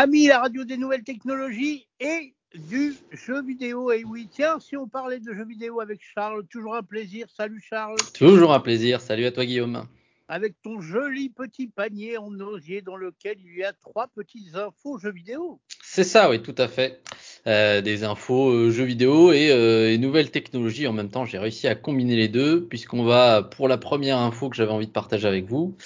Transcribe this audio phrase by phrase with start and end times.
[0.00, 3.90] Ami, la radio des nouvelles technologies et du jeu vidéo.
[3.90, 7.26] Et oui, tiens, si on parlait de jeux vidéo avec Charles, toujours un plaisir.
[7.36, 7.96] Salut Charles.
[8.14, 9.00] Toujours un plaisir.
[9.00, 9.88] Salut à toi Guillaume.
[10.28, 15.00] Avec ton joli petit panier en osier dans lequel il y a trois petites infos
[15.00, 15.58] jeux vidéo.
[15.82, 17.02] C'est ça, oui, tout à fait.
[17.48, 21.24] Euh, des infos euh, jeux vidéo et, euh, et, nouvelles technologies en même temps.
[21.24, 24.86] J'ai réussi à combiner les deux puisqu'on va pour la première info que j'avais envie
[24.86, 25.76] de partager avec vous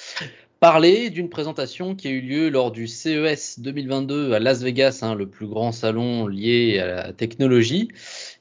[0.62, 5.16] parler d'une présentation qui a eu lieu lors du CES 2022 à Las Vegas, hein,
[5.16, 7.88] le plus grand salon lié à la technologie,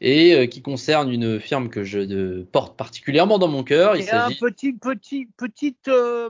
[0.01, 3.95] et euh, qui concerne une firme que je euh, porte particulièrement dans mon cœur.
[3.95, 4.05] Il
[4.39, 6.29] petit, petit, petite euh,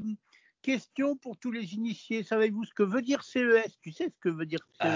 [0.61, 2.23] question pour tous les initiés.
[2.23, 4.87] Savez-vous ce que veut dire CES Tu sais ce que veut dire CES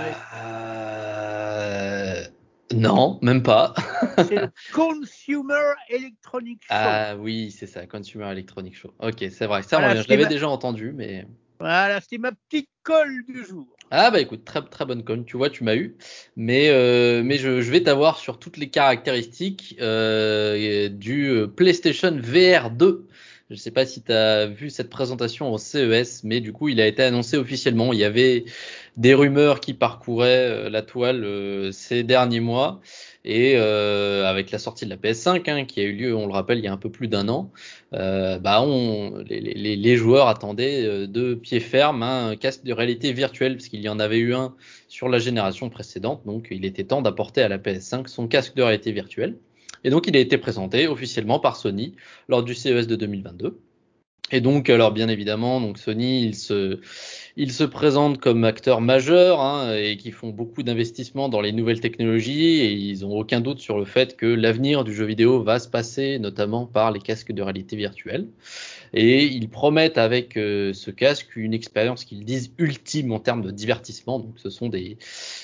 [2.74, 3.74] non, même pas.
[4.18, 6.68] c'est le Consumer Electronic Show.
[6.70, 8.94] Ah oui, c'est ça, Consumer Electronic Show.
[9.00, 9.62] Ok, c'est vrai.
[9.64, 11.28] Ça, je l'avais déjà entendu, mais.
[11.60, 13.68] Voilà, c'était ma petite colle du jour.
[13.92, 15.26] Ah bah écoute, très très bonne colle.
[15.26, 15.96] Tu vois, tu m'as eu,
[16.36, 22.18] mais euh, mais je, je vais t'avoir sur toutes les caractéristiques euh, du euh, PlayStation
[22.20, 23.08] VR 2.
[23.50, 26.68] Je ne sais pas si tu as vu cette présentation au CES, mais du coup,
[26.68, 27.94] il a été annoncé officiellement.
[27.94, 28.46] Il y avait
[28.98, 32.82] des rumeurs qui parcouraient euh, la toile euh, ces derniers mois.
[33.24, 36.34] Et euh, avec la sortie de la PS5, hein, qui a eu lieu, on le
[36.34, 37.52] rappelle, il y a un peu plus d'un an,
[37.94, 43.14] euh, bah on, les, les, les, joueurs attendaient de pied ferme un casque de réalité
[43.14, 44.56] virtuelle, parce qu'il y en avait eu un
[44.88, 46.22] sur la génération précédente.
[46.26, 49.38] Donc, il était temps d'apporter à la PS5 son casque de réalité virtuelle.
[49.86, 51.94] Et donc, il a été présenté officiellement par Sony
[52.28, 53.62] lors du CES de 2022.
[54.32, 56.80] Et donc, alors bien évidemment, Sony, il se,
[57.38, 62.62] se présente comme acteur majeur hein, et qui font beaucoup d'investissements dans les nouvelles technologies
[62.62, 65.68] et ils n'ont aucun doute sur le fait que l'avenir du jeu vidéo va se
[65.68, 68.28] passer notamment par les casques de réalité virtuelle.
[68.98, 73.52] Et ils promettent avec euh, ce casque une expérience qu'ils disent ultime en termes de
[73.52, 74.20] divertissement.
[74.20, 74.98] Donc, ce sont des,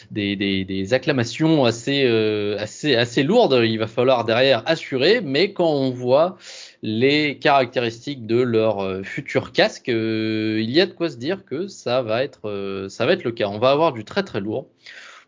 [0.10, 3.60] des, des, des acclamations assez, euh, assez, assez lourdes.
[3.64, 6.38] Il va falloir derrière assurer, mais quand on voit
[6.82, 11.44] les caractéristiques de leur euh, futur casque, euh, il y a de quoi se dire
[11.44, 13.50] que ça va être, ça va être le cas.
[13.50, 14.68] On va avoir du très très lourd.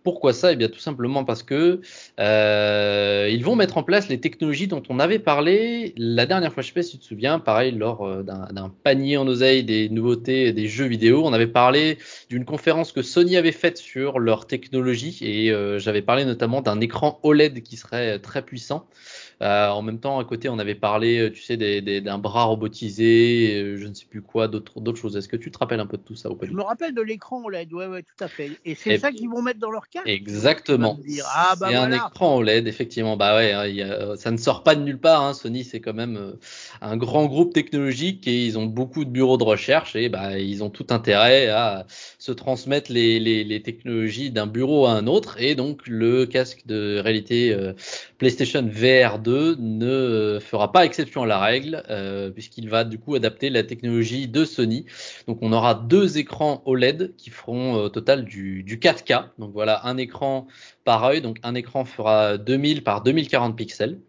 [0.03, 0.51] Pourquoi ça?
[0.51, 1.81] Eh bien tout simplement parce que
[2.19, 6.61] euh, ils vont mettre en place les technologies dont on avait parlé la dernière fois.
[6.61, 10.53] Je sais pas si tu te souviens, pareil lors d'un panier en oseille des nouveautés
[10.53, 11.97] des jeux vidéo, on avait parlé
[12.29, 16.79] d'une conférence que Sony avait faite sur leur technologie et euh, j'avais parlé notamment d'un
[16.81, 18.87] écran OLED qui serait très puissant.
[19.41, 23.55] Euh, en même temps, à côté, on avait parlé, euh, tu sais, d'un bras robotisé,
[23.55, 25.17] euh, je ne sais plus quoi, d'autres choses.
[25.17, 26.93] Est-ce que tu te rappelles un peu de tout ça ou pas Je me rappelle
[26.93, 28.51] de l'écran OLED, ouais, ouais, tout à fait.
[28.65, 30.07] Et c'est ça qu'ils vont mettre dans leur casque?
[30.07, 30.99] Exactement.
[31.25, 33.17] Ah, bah c'est un écran OLED, effectivement.
[33.17, 35.23] Bah ouais, hein, ça ne sort pas de nulle part.
[35.23, 35.33] Hein.
[35.33, 36.35] Sony, c'est quand même
[36.81, 40.63] un grand groupe technologique et ils ont beaucoup de bureaux de recherche et bah, ils
[40.63, 41.85] ont tout intérêt à
[42.19, 45.35] se transmettre les, les, les technologies d'un bureau à un autre.
[45.39, 47.55] Et donc, le casque de réalité
[48.17, 53.15] PlayStation VR 2 ne fera pas exception à la règle, euh, puisqu'il va du coup
[53.15, 54.85] adapter la technologie de Sony.
[55.27, 59.29] Donc on aura deux écrans OLED qui feront euh, au total du, du 4K.
[59.39, 60.47] Donc voilà, un écran
[60.83, 63.99] par œil, donc un écran fera 2000 par 2040 pixels.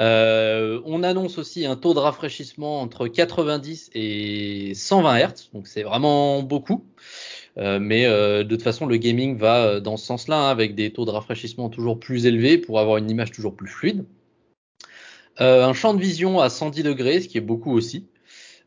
[0.00, 5.82] Euh, on annonce aussi un taux de rafraîchissement entre 90 et 120 Hz, donc c'est
[5.82, 6.84] vraiment beaucoup.
[7.58, 10.74] Euh, mais euh, de toute façon, le gaming va euh, dans ce sens-là, hein, avec
[10.74, 14.04] des taux de rafraîchissement toujours plus élevés pour avoir une image toujours plus fluide.
[15.38, 18.06] Un champ de vision à 110 degrés, ce qui est beaucoup aussi.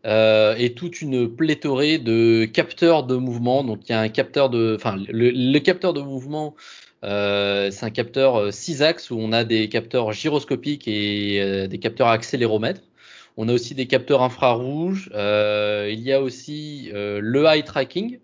[0.05, 3.63] et toute une pléthorée de capteurs de mouvement.
[3.63, 6.55] Donc il y a un capteur de, enfin le, capteur de mouvement,
[7.03, 12.81] c'est un capteur 6 axes où on a des capteurs gyroscopiques et des capteurs accéléromètres.
[13.37, 15.09] On a aussi des capteurs infrarouges.
[15.13, 18.19] il y a aussi le eye tracking.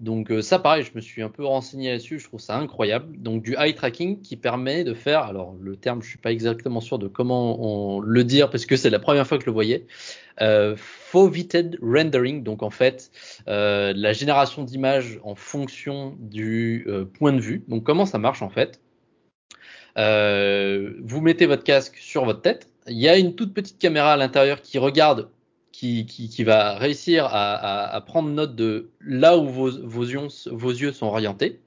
[0.00, 3.16] Donc euh, ça, pareil, je me suis un peu renseigné là-dessus, je trouve ça incroyable.
[3.18, 6.80] Donc du eye tracking qui permet de faire, alors le terme, je suis pas exactement
[6.80, 9.54] sûr de comment on le dire parce que c'est la première fois que je le
[9.54, 9.86] voyais,
[10.40, 13.10] euh, foveated rendering, donc en fait
[13.48, 17.64] euh, la génération d'images en fonction du euh, point de vue.
[17.66, 18.80] Donc comment ça marche en fait?
[19.96, 24.16] Vous mettez votre casque sur votre tête, il y a une toute petite caméra à
[24.16, 25.28] l'intérieur qui regarde
[25.78, 31.60] qui, va réussir à, prendre note de là où vos, yeux, sont orientés.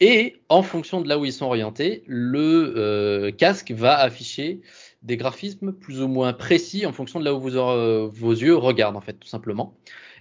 [0.00, 4.60] Et en fonction de là où ils sont orientés, le euh, casque va afficher
[5.02, 8.96] des graphismes plus ou moins précis en fonction de là où euh, vos yeux regardent,
[8.96, 9.74] en fait, tout simplement.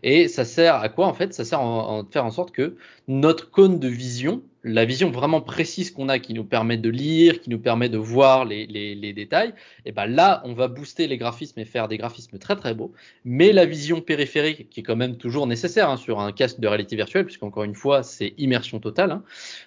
[0.03, 1.33] Et ça sert à quoi en fait?
[1.33, 2.75] Ça sert à faire en sorte que
[3.07, 7.41] notre cône de vision, la vision vraiment précise qu'on a, qui nous permet de lire,
[7.41, 11.17] qui nous permet de voir les, détails, et eh ben là, on va booster les
[11.17, 12.93] graphismes et faire des graphismes très très beaux.
[13.25, 16.67] Mais la vision périphérique, qui est quand même toujours nécessaire hein, sur un casque de
[16.67, 19.23] réalité virtuelle, puisqu'encore une fois, c'est immersion totale, hein,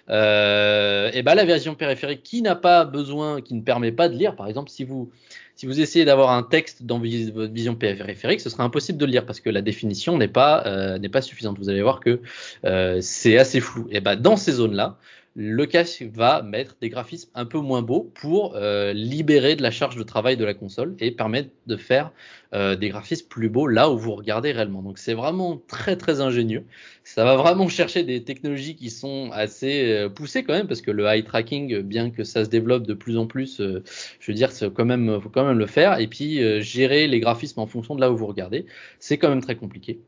[0.09, 4.15] euh, et ben la vision périphérique qui n'a pas besoin, qui ne permet pas de
[4.15, 5.11] lire, par exemple, si vous
[5.57, 9.11] si vous essayez d'avoir un texte dans votre vision périphérique, ce sera impossible de le
[9.11, 11.57] lire parce que la définition n'est pas euh, pas suffisante.
[11.57, 12.21] Vous allez voir que
[12.63, 13.87] euh, c'est assez flou.
[13.89, 14.99] Et ben dans ces zones-là,
[15.39, 19.69] le casque va mettre des graphismes un peu moins beaux pour euh, libérer de la
[19.69, 22.11] charge de travail de la console et permettre de faire
[22.55, 24.81] euh, des graphismes plus beaux là où vous regardez réellement.
[24.81, 26.65] Donc c'est vraiment très très ingénieux.
[27.03, 30.89] Ça va vraiment chercher des technologies qui sont assez euh, poussées quand même parce que
[30.89, 34.51] le eye tracking, bien que ça se développe de plus en plus, je veux dire,
[34.51, 35.99] c'est quand même faut quand même le faire.
[35.99, 38.65] Et puis gérer les graphismes en fonction de là où vous regardez,
[38.97, 39.99] c'est quand même très compliqué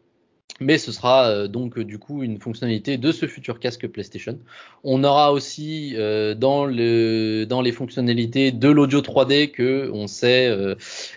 [0.60, 4.38] mais ce sera euh, donc euh, du coup une fonctionnalité de ce futur casque PlayStation.
[4.84, 10.50] On aura aussi euh, dans, le, dans les fonctionnalités de l'audio 3D que on sait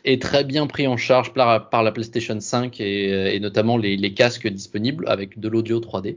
[0.05, 4.15] est très bien pris en charge par, la PlayStation 5 et, et notamment les, les,
[4.15, 6.17] casques disponibles avec de l'audio 3D.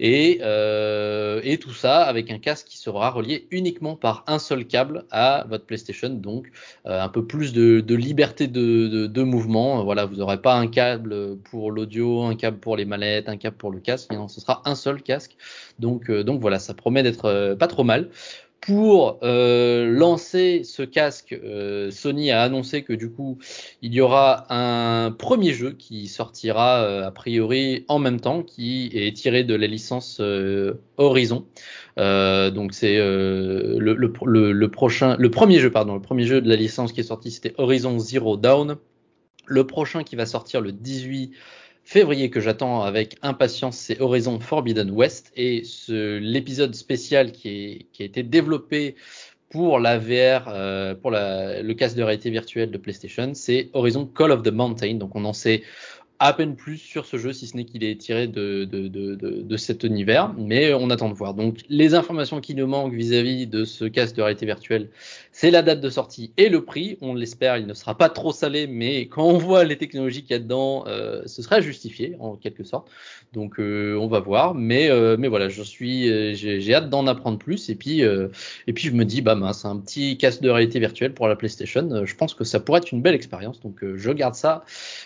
[0.00, 5.04] Et, et tout ça avec un casque qui sera relié uniquement par un seul câble
[5.10, 6.46] à votre PlayStation, donc
[6.84, 9.84] un peu plus de, liberté de, mouvement.
[9.84, 13.56] Voilà, vous n'aurez pas un câble pour l'audio, un câble pour les mallettes, un câble
[13.56, 14.12] pour le casque.
[14.12, 15.36] Non, ce sera un seul casque.
[15.78, 18.10] Donc, euh, voilà, ça promet d'être euh, pas trop mal.
[18.60, 21.34] Pour euh, lancer ce casque,
[21.90, 23.38] Sony a annoncé que du coup,
[23.82, 29.16] il y aura un premier jeu qui sortira a priori en même temps, qui est
[29.16, 30.20] tiré de la licence
[30.96, 31.46] Horizon.
[31.96, 36.56] donc c'est le, le, le, prochain, le premier jeu, pardon, le premier jeu de la
[36.56, 38.76] licence qui est sorti, c'était Horizon Zero Dawn.
[39.46, 41.32] Le prochain qui va sortir le 18
[41.88, 48.22] février que j'attends avec impatience, c'est Horizon Forbidden West et l'épisode spécial qui, a été
[48.22, 48.94] développé
[49.48, 54.32] pour la VR, euh, pour le casque de réalité virtuelle de PlayStation, c'est Horizon Call
[54.32, 54.96] of the Mountain.
[54.96, 55.62] Donc on en sait
[56.18, 60.34] à peine plus sur ce jeu, si ce n'est qu'il est tiré de, cet univers,
[60.36, 61.32] mais on attend de voir.
[61.32, 64.90] Donc les informations qui nous manquent vis-à-vis de ce casque de réalité virtuelle,
[65.40, 66.98] c'est la date de sortie et le prix.
[67.00, 70.32] On l'espère, il ne sera pas trop salé, mais quand on voit les technologies qu'il
[70.32, 72.90] y a dedans, euh, ce sera justifié en quelque sorte.
[73.34, 77.38] Donc euh, on va voir, mais euh, mais voilà, je suis, j'ai hâte d'en apprendre
[77.38, 80.80] plus et puis et puis je me dis bah c'est un petit casque de réalité
[80.80, 82.04] virtuelle pour la PlayStation.
[82.04, 84.64] Je pense que ça pourrait être une belle expérience, donc je garde ça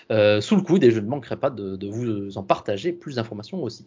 [0.09, 3.85] sous le coude et je ne manquerai pas de, vous en partager plus d'informations aussi.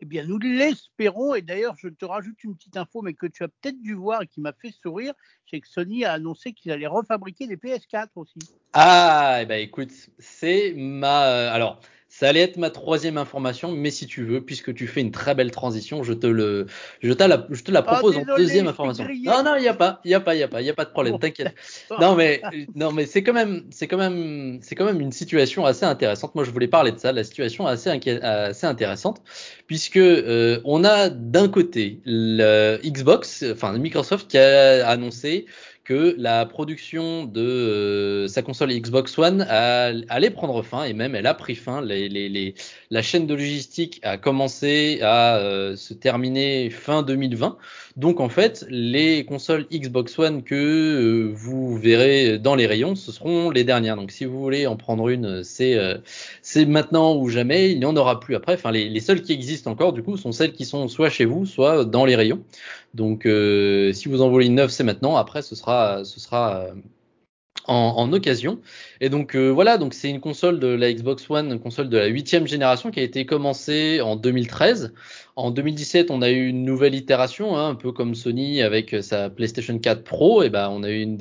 [0.00, 1.34] Eh bien, nous l'espérons.
[1.34, 4.22] Et d'ailleurs, je te rajoute une petite info, mais que tu as peut-être dû voir
[4.22, 5.14] et qui m'a fait sourire,
[5.50, 8.38] c'est que Sony a annoncé qu'il allait refabriquer des PS4 aussi.
[8.72, 11.50] Ah, eh ben écoute, c'est ma.
[11.50, 11.80] Alors,
[12.18, 15.34] ça allait être ma troisième information, mais si tu veux, puisque tu fais une très
[15.34, 16.64] belle transition, je te le,
[17.02, 19.04] je, la, je te la ah, propose en deuxième information.
[19.22, 20.66] Non, non, il y a pas, il y a pas, il y a pas, il
[20.66, 21.54] y a pas de problème, t'inquiète.
[22.00, 22.40] Non, mais,
[22.74, 26.34] non, mais c'est quand même, c'est quand même, c'est quand même une situation assez intéressante.
[26.34, 29.20] Moi, je voulais parler de ça, la situation assez, assez intéressante,
[29.66, 35.44] puisque euh, on a d'un côté le Xbox, enfin Microsoft qui a annoncé
[35.86, 41.28] que la production de euh, sa console Xbox One allait prendre fin et même elle
[41.28, 41.80] a pris fin.
[41.80, 47.56] La chaîne de logistique a commencé à euh, se terminer fin 2020.
[47.96, 53.12] Donc en fait, les consoles Xbox One que euh, vous verrez dans les rayons, ce
[53.12, 53.94] seront les dernières.
[53.94, 55.78] Donc si vous voulez en prendre une, c'est
[56.66, 57.70] maintenant ou jamais.
[57.70, 58.54] Il n'y en aura plus après.
[58.54, 61.26] Enfin, les, les seules qui existent encore du coup sont celles qui sont soit chez
[61.26, 62.42] vous, soit dans les rayons.
[62.94, 63.28] Donc,
[63.92, 65.16] si vous en voulez une neuve, c'est maintenant.
[65.16, 66.74] Après, ce sera, ce sera euh,
[67.66, 68.60] en, occasion.
[69.00, 71.98] Et donc euh, voilà, donc c'est une console de la Xbox One, une console de
[71.98, 74.92] la huitième génération qui a été commencée en 2013.
[75.38, 79.28] En 2017, on a eu une nouvelle itération, hein, un peu comme Sony avec sa
[79.28, 80.42] PlayStation 4 Pro.
[80.42, 81.18] Et ben, on a eu une,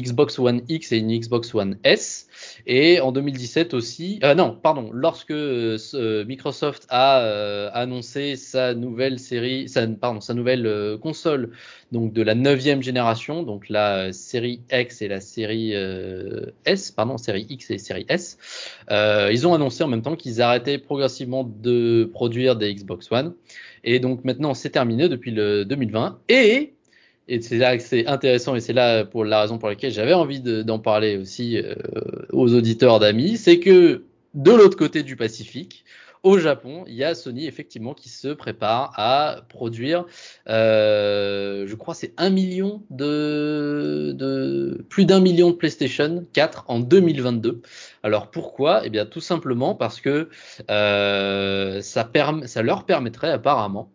[0.00, 2.28] Xbox One X et une Xbox One S.
[2.66, 9.18] Et en 2017 aussi, euh, non, pardon, lorsque euh, Microsoft a euh, annoncé sa nouvelle
[9.18, 9.66] série,
[10.00, 11.50] pardon, sa nouvelle console,
[11.92, 17.46] donc de la neuvième génération, donc la série X et la série S, pardon, série
[17.48, 18.38] X et série S,
[18.90, 23.34] ils ont annoncé en même temps qu'ils arrêtaient progressivement de produire des Xbox One.
[23.84, 26.18] Et donc maintenant, c'est terminé depuis le 2020.
[26.28, 26.72] Et
[27.28, 30.12] et c'est là que c'est intéressant et c'est là pour la raison pour laquelle j'avais
[30.12, 31.74] envie d'en parler aussi euh,
[32.32, 34.02] aux auditeurs d'amis, c'est que
[34.34, 35.84] de l'autre côté du Pacifique,
[36.22, 40.06] au Japon, il y a Sony effectivement qui se prépare à produire,
[40.48, 46.80] euh, je crois c'est un million de, de plus d'un million de PlayStation 4 en
[46.80, 47.62] 2022.
[48.02, 48.86] Alors pourquoi?
[48.86, 50.28] Eh bien tout simplement parce que
[50.70, 52.10] euh, ça,
[52.46, 53.90] ça leur permettrait apparemment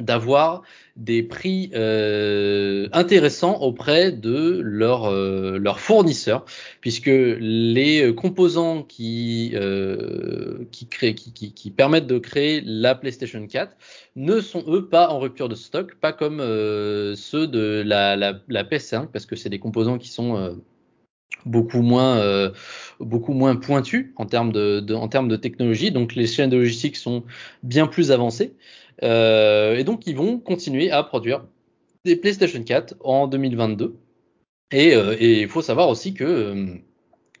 [0.00, 0.62] d'avoir
[0.96, 6.44] des prix euh, intéressants auprès de leurs euh, fournisseurs,
[6.80, 13.76] puisque les composants qui euh, qui, créent, qui, qui, permettent de créer la PlayStation 4
[14.16, 18.40] ne sont eux pas en rupture de stock, pas comme euh, ceux de la, la,
[18.48, 20.54] la, PS5, parce que c'est des composants qui sont euh,
[21.46, 22.50] beaucoup moins euh,
[22.98, 25.90] beaucoup moins pointus en termes de, en termes de technologie.
[25.90, 27.24] Donc les chaînes de logistique sont
[27.62, 28.54] bien plus avancées.
[28.54, 31.44] euh, et donc, ils vont continuer à produire
[32.04, 33.96] des PlayStation 4 en 2022.
[34.72, 36.66] Et euh, il faut savoir aussi que euh,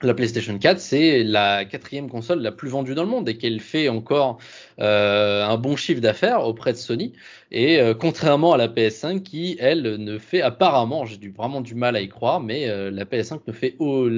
[0.02, 3.60] la PlayStation 4, c'est la quatrième console la plus vendue dans le monde et qu'elle
[3.60, 4.38] fait encore
[4.80, 7.12] euh, un bon chiffre d'affaires auprès de Sony.
[7.52, 11.96] Et euh, contrairement à la PS5 qui, elle, ne fait apparemment, j'ai vraiment du mal
[11.96, 14.08] à y croire, mais euh, la PS5 ne fait oh,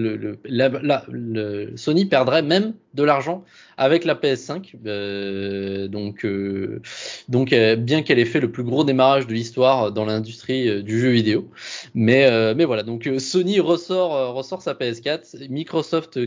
[1.76, 3.42] Sony perdrait même de l'argent
[3.78, 4.74] avec la PS5.
[4.84, 6.26] Euh, donc,
[7.30, 11.08] donc bien qu'elle ait fait le plus gros démarrage de l'histoire dans l'industrie du jeu
[11.08, 11.48] vidéo,
[11.94, 12.82] mais mais voilà.
[12.82, 16.20] Donc Sony ressort ressort sa PS4, Microsoft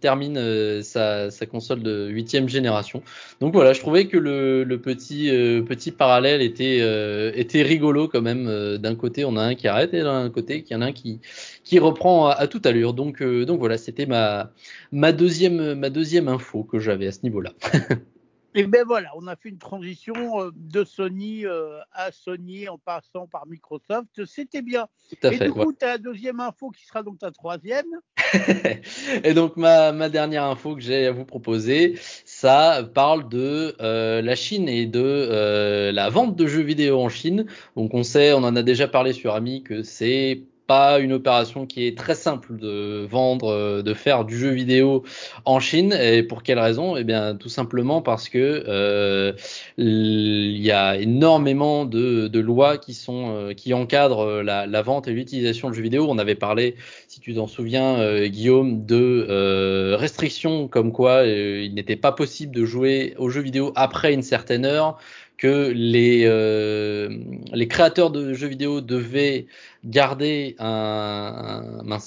[0.00, 3.02] termine sa, console de huitième génération.
[3.40, 5.30] Donc voilà, je trouvais que le, le petit
[5.66, 8.46] petit parallèle était, euh, était rigolo quand même.
[8.46, 10.86] Euh, d'un côté, on a un qui arrête et d'un côté, il y en a
[10.86, 11.20] un qui,
[11.64, 12.94] qui reprend à, à toute allure.
[12.94, 14.52] Donc, euh, donc voilà, c'était ma,
[14.90, 17.52] ma, deuxième, ma deuxième info que j'avais à ce niveau-là.
[18.54, 21.46] Et ben voilà, on a fait une transition de Sony
[21.90, 24.26] à Sony en passant par Microsoft.
[24.26, 24.88] C'était bien.
[25.08, 25.74] Tout à et fait, du coup, ouais.
[25.78, 27.86] ta deuxième info qui sera donc ta troisième.
[29.24, 31.98] et donc ma, ma dernière info que j'ai à vous proposer,
[32.42, 37.08] ça parle de euh, la Chine et de euh, la vente de jeux vidéo en
[37.08, 37.46] Chine.
[37.76, 41.66] Donc on sait, on en a déjà parlé sur Ami que c'est pas une opération
[41.66, 45.02] qui est très simple de vendre, euh, de faire du jeu vidéo
[45.44, 45.92] en Chine.
[45.92, 46.96] Et pour quelle raison?
[46.96, 49.32] Eh bien, tout simplement parce que euh,
[49.76, 55.68] il y a énormément de, lois qui sont euh, qui encadrent la, vente et l'utilisation
[55.68, 56.06] de jeux vidéo.
[56.08, 56.76] On avait parlé,
[57.08, 63.14] si tu t'en souviens, Guillaume, de restrictions comme quoi il n'était pas possible de jouer
[63.18, 64.98] aux jeux vidéo après une certaine heure
[65.42, 67.08] que les, euh,
[67.52, 69.46] les créateurs de jeux vidéo devaient
[69.84, 70.54] garder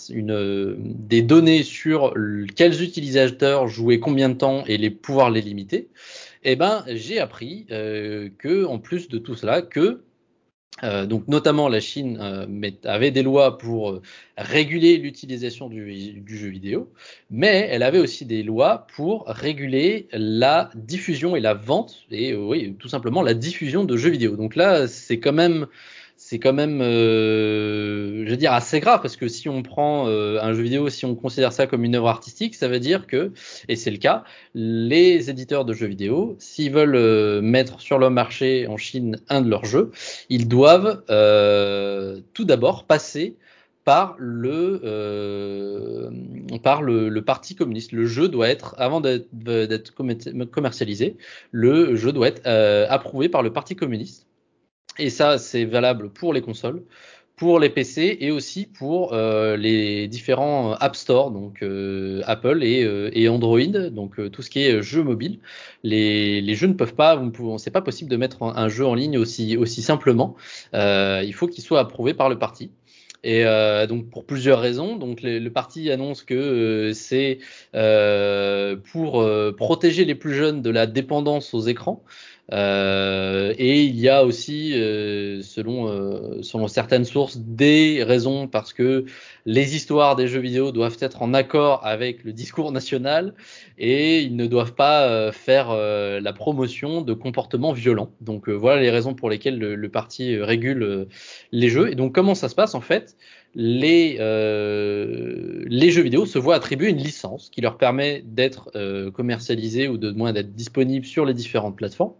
[0.09, 2.13] une, des données sur
[2.55, 5.89] quels utilisateurs jouaient combien de temps et les pouvoir les limiter.
[6.45, 9.99] Eh ben, j'ai appris euh, que, en plus de tout cela, que
[10.83, 12.45] euh, donc notamment la Chine euh,
[12.83, 14.01] avait des lois pour euh,
[14.37, 16.91] réguler l'utilisation du, du, jeu vidéo,
[17.29, 22.75] mais elle avait aussi des lois pour réguler la diffusion et la vente et oui
[22.77, 24.35] tout simplement la diffusion de jeux vidéo.
[24.35, 25.67] Donc là c'est quand même
[26.27, 30.39] c'est quand même, euh, je veux dire, assez grave parce que si on prend euh,
[30.41, 33.31] un jeu vidéo, si on considère ça comme une œuvre artistique, ça veut dire que,
[33.69, 34.23] et c'est le cas,
[34.55, 39.41] les éditeurs de jeux vidéo, s'ils veulent euh, mettre sur le marché en Chine un
[39.43, 39.91] de leurs jeux,
[40.29, 41.03] ils doivent
[42.33, 43.35] tout d'abord passer
[43.83, 46.09] par le euh,
[46.63, 47.91] par le, parti communiste.
[47.91, 49.93] Le jeu doit être avant d'être
[50.49, 51.17] commercialisé,
[51.51, 52.47] le jeu doit être
[52.89, 54.24] approuvé par le parti communiste.
[54.97, 56.81] Et ça, c'est valable pour les consoles,
[57.35, 62.83] pour les PC et aussi pour euh, les différents App Store, donc euh, Apple et,
[62.83, 63.59] euh, et, Android,
[63.91, 65.39] donc tout ce qui est jeux mobile.
[65.83, 67.21] Les, jeux ne peuvent pas,
[67.57, 70.35] c'est pas possible de mettre un, jeu en ligne aussi, aussi simplement.
[70.73, 72.71] il faut qu'il soit approuvé par le parti.
[73.27, 73.43] Et
[73.89, 74.95] donc pour plusieurs raisons.
[74.95, 77.39] Donc le, parti annonce que c'est
[78.91, 82.03] pour protéger les plus jeunes de la dépendance aux écrans.
[82.53, 88.71] Euh, et il y a aussi, euh, selon, euh, selon certaines sources, des raisons parce
[88.71, 89.05] que
[89.47, 93.33] les histoires des jeux vidéo doivent être en accord avec le discours national
[93.79, 98.11] et ils ne doivent pas faire la promotion de comportements violents.
[98.21, 101.07] Donc voilà les raisons pour lesquelles le, le parti régule
[101.51, 101.91] les jeux.
[101.91, 103.15] Et donc comment ça se passe en fait?
[103.53, 108.71] Les, les jeux vidéo se voient attribuer une licence qui leur permet d'être
[109.11, 112.13] commercialisés ou de moins d'être disponibles sur les différentes plateformes.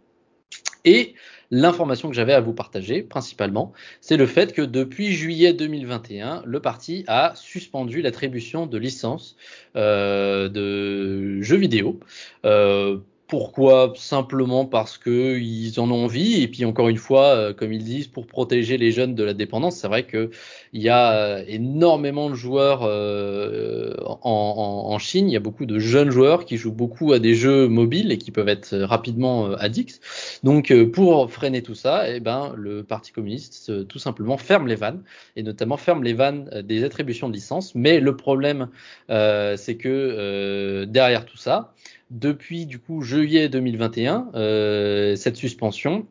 [0.86, 1.16] Et
[1.52, 6.60] l'information que j'avais à vous partager principalement, c'est le fait que depuis juillet 2021, le
[6.60, 9.36] parti a suspendu l'attribution de licences
[9.76, 12.00] euh, de jeux vidéo.
[12.46, 13.94] Euh, pourquoi?
[13.96, 17.84] Simplement parce que ils en ont envie et puis encore une fois, euh, comme ils
[17.84, 19.78] disent, pour protéger les jeunes de la dépendance.
[19.78, 20.30] C'est vrai que
[20.74, 25.28] il y a euh, énormément de joueurs euh, en, en, Chine.
[25.30, 28.18] Il y a beaucoup de jeunes joueurs qui jouent beaucoup à des jeux mobiles et
[28.18, 30.00] qui peuvent être rapidement addicts.
[30.44, 35.02] Donc pour freiner tout ça, eh ben le Parti communiste tout simplement ferme les vannes
[35.36, 37.76] et notamment ferme les vannes des attributions de licences.
[37.76, 38.70] Mais le problème,
[39.10, 41.74] c'est que derrière tout ça
[42.10, 46.08] depuis du coup juillet 2021, euh, cette suspension,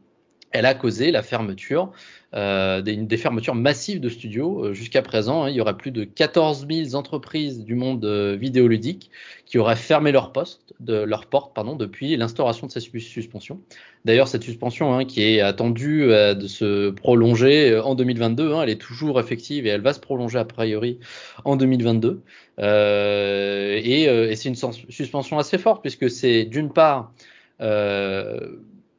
[0.50, 1.92] elle a causé la fermeture
[2.36, 4.64] euh, des, fermetures massives de studios.
[4.64, 8.34] Euh, jusqu'à présent, hein, il y aurait plus de 14 000 entreprises du monde euh,
[8.34, 9.12] vidéoludique
[9.46, 13.60] qui auraient fermé leurs postes, leurs portes pardon, depuis l'instauration de cette suspension.
[14.04, 18.80] D'ailleurs, cette suspension hein, qui est attendue de se prolonger en 2022, hein, elle est
[18.80, 20.98] toujours effective et elle va se prolonger a priori
[21.44, 22.20] en 2022.
[22.58, 24.56] et, et c'est une
[24.88, 27.12] suspension assez forte puisque c'est d'une part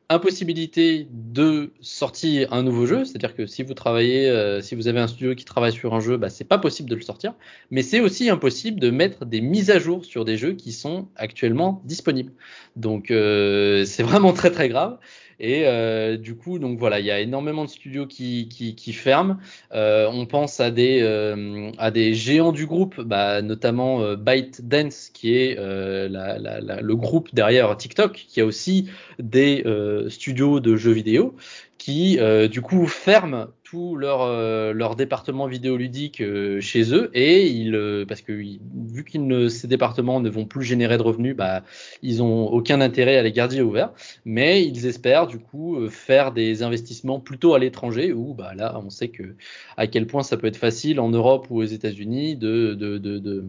[0.09, 4.99] impossibilité de sortir un nouveau jeu, c'est-à-dire que si vous travaillez, euh, si vous avez
[4.99, 7.33] un studio qui travaille sur un jeu, bah, c'est pas possible de le sortir,
[7.71, 11.07] mais c'est aussi impossible de mettre des mises à jour sur des jeux qui sont
[11.15, 12.33] actuellement disponibles.
[12.75, 14.99] Donc euh, c'est vraiment très très grave.
[15.39, 18.47] Et euh, du coup, donc voilà, il y a énormément de studios qui,
[18.93, 19.37] ferment.
[19.73, 25.35] Euh, on pense à des, euh, à des géants du groupe, bah, notamment ByteDance, qui
[25.35, 28.89] est le groupe derrière TikTok, qui a aussi
[29.19, 29.63] des
[30.09, 31.35] studios de jeux vidéo
[31.77, 32.17] qui
[32.49, 37.09] du coup ferment tout leur euh, leur département vidéoludique euh, chez eux.
[37.13, 37.75] Et ils
[38.07, 41.63] parce que vu ne ces départements ne vont plus générer de revenus bah
[42.01, 43.91] ils ont aucun intérêt à les garder ouverts.
[44.23, 48.89] Mais ils espèrent du coup faire des investissements plutôt à l'étranger où bah là on
[48.89, 49.35] sait que
[49.77, 53.19] à quel point ça peut être facile en Europe ou aux États-Unis de, de, de,
[53.19, 53.45] de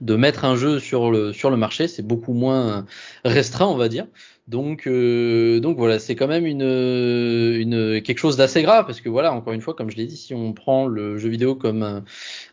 [0.00, 2.86] de mettre un jeu sur le sur le marché, c'est beaucoup moins
[3.24, 4.06] restreint, on va dire.
[4.48, 9.10] Donc, euh, donc voilà, c'est quand même une, une quelque chose d'assez grave parce que
[9.10, 11.82] voilà, encore une fois, comme je l'ai dit, si on prend le jeu vidéo comme
[11.82, 12.02] un,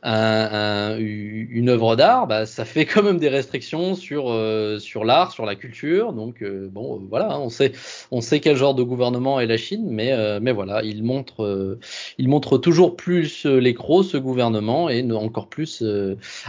[0.03, 5.31] un, une œuvre d'art, bah, ça fait quand même des restrictions sur euh, sur l'art,
[5.31, 6.11] sur la culture.
[6.11, 7.71] Donc euh, bon, voilà, hein, on sait
[8.11, 10.11] on sait quel genre de gouvernement est la Chine, mais
[10.41, 11.79] mais voilà, il montre
[12.17, 15.81] il montre toujours plus l'écro ce gouvernement et encore plus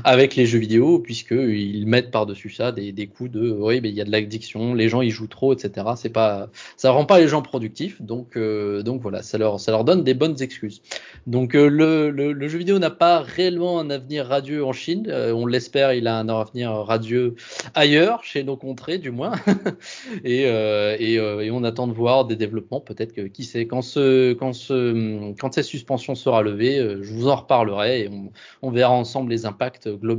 [0.02, 3.80] avec les jeux vidéo puisque ils mettent par dessus ça des, des coups de oui,
[3.80, 5.86] mais il y a de l'addiction, les gens ils jouent trop, etc.
[5.96, 9.70] C'est pas, ça rend pas les gens productifs, donc euh, donc voilà, ça leur ça
[9.70, 10.82] leur donne des bonnes excuses.
[11.26, 15.32] Donc euh, le, le, jeu vidéo n'a pas réellement un avenir radieux en Chine, euh,
[15.32, 17.36] on l'espère, il a un avenir radieux
[17.74, 19.34] ailleurs, chez nos contrées du moins,
[20.24, 24.32] et, et, et, on attend de voir des développements, peut-être que qui sait quand ce
[24.32, 28.30] quand ce quand cette suspension sera levée, je vous en reparlerai et on,
[28.62, 30.16] on verra ensemble les impacts globaux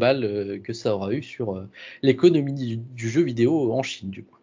[0.63, 1.63] que ça aura eu sur
[2.03, 4.36] l'économie du, du jeu vidéo en Chine du coup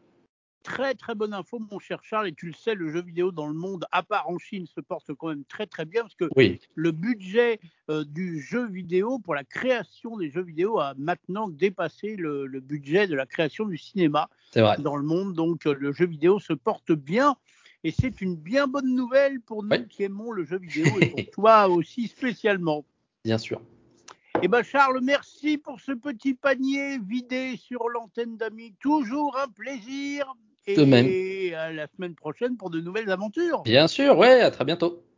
[0.64, 2.28] très très bonne info, mon cher Charles.
[2.28, 4.80] Et tu le sais, le jeu vidéo dans le monde, à part en Chine, se
[4.80, 6.24] porte quand même très très bien parce que
[6.74, 12.16] le budget euh, du jeu vidéo pour la création des jeux vidéo a maintenant dépassé
[12.16, 15.34] le, budget de la création du cinéma dans le monde.
[15.34, 17.36] Donc euh, le jeu vidéo se porte bien.
[17.84, 21.30] Et c'est une bien bonne nouvelle pour nous qui aimons le jeu vidéo et pour
[21.32, 22.84] toi aussi spécialement.
[23.24, 23.60] Bien sûr.
[24.42, 28.74] Eh ben Charles, merci pour ce petit panier vidé sur l'antenne d'amis.
[28.80, 30.34] Toujours un plaisir.
[30.66, 33.62] Et à la semaine prochaine pour de nouvelles aventures.
[33.62, 35.04] Bien sûr, ouais, à très bientôt.